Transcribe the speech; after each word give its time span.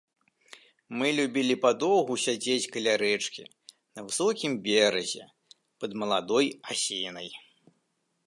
Мы 0.99 1.07
любілі 1.17 1.55
падоўгу 1.65 2.13
сядзець 2.23 2.71
каля 2.77 2.93
рэчкі, 3.03 3.43
на 3.99 4.07
высокім 4.07 4.51
беразе, 4.67 5.23
пад 5.83 5.91
маладой 6.05 6.47
асінай. 6.73 7.29